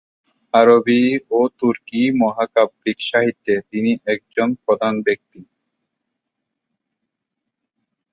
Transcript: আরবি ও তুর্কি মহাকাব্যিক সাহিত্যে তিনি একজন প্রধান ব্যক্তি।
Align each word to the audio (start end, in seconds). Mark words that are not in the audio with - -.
আরবি 0.53 1.01
ও 1.31 1.49
তুর্কি 1.59 2.01
মহাকাব্যিক 2.21 2.97
সাহিত্যে 3.09 3.53
তিনি 3.69 3.91
একজন 4.05 4.49
প্রধান 4.63 4.93
ব্যক্তি। 5.01 5.39